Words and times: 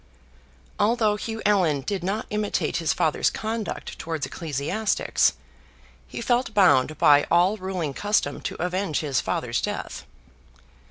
Although 0.79 1.15
Hugh 1.15 1.43
Allan 1.45 1.81
did 1.81 2.03
not 2.03 2.25
imitate 2.31 2.77
his 2.77 2.91
father's 2.91 3.29
conduct 3.29 3.99
towards 3.99 4.25
ecclesiastics, 4.25 5.33
he 6.07 6.21
felt 6.21 6.55
bound 6.55 6.97
by 6.97 7.27
all 7.29 7.57
ruling 7.57 7.93
custom 7.93 8.41
to 8.41 8.55
avenge 8.59 9.01
his 9.01 9.21
father's 9.21 9.61
death. 9.61 10.07